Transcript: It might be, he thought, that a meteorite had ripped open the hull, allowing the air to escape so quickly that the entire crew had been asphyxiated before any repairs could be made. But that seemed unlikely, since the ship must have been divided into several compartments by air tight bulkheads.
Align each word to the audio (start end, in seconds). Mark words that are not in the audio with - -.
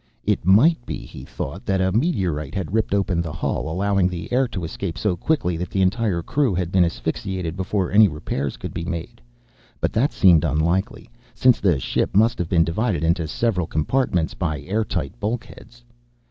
It 0.23 0.43
might 0.43 0.83
be, 0.87 0.97
he 0.97 1.23
thought, 1.25 1.63
that 1.67 1.79
a 1.79 1.91
meteorite 1.91 2.55
had 2.55 2.73
ripped 2.73 2.91
open 2.95 3.21
the 3.21 3.31
hull, 3.31 3.69
allowing 3.69 4.07
the 4.09 4.33
air 4.33 4.47
to 4.47 4.63
escape 4.63 4.97
so 4.97 5.15
quickly 5.15 5.57
that 5.57 5.69
the 5.69 5.83
entire 5.83 6.23
crew 6.23 6.55
had 6.55 6.71
been 6.71 6.83
asphyxiated 6.83 7.55
before 7.55 7.91
any 7.91 8.07
repairs 8.07 8.57
could 8.57 8.73
be 8.73 8.83
made. 8.83 9.21
But 9.79 9.93
that 9.93 10.11
seemed 10.11 10.43
unlikely, 10.43 11.11
since 11.35 11.59
the 11.59 11.77
ship 11.79 12.15
must 12.15 12.39
have 12.39 12.49
been 12.49 12.63
divided 12.63 13.03
into 13.03 13.27
several 13.27 13.67
compartments 13.67 14.33
by 14.33 14.61
air 14.61 14.83
tight 14.83 15.19
bulkheads. 15.19 15.83